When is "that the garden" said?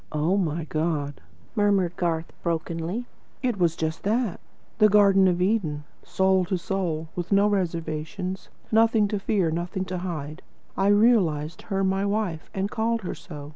4.01-5.27